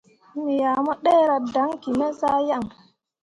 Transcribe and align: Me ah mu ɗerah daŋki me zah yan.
Me 0.43 0.53
ah 0.71 0.79
mu 0.85 0.93
ɗerah 1.03 1.41
daŋki 1.53 1.89
me 1.99 2.07
zah 2.19 2.37
yan. 2.47 2.63